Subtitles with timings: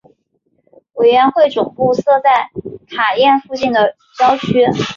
[0.93, 2.49] 委员会总部设在
[2.97, 4.63] 卡宴附近的郊区。